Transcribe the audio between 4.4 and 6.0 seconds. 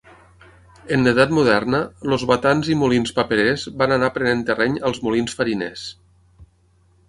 terreny als molins fariners.